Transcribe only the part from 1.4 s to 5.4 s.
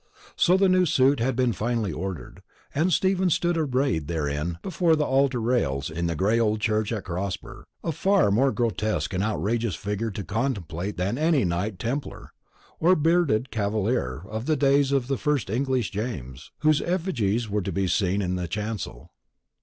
finally ordered; and Stephen stood arrayed therein before the altar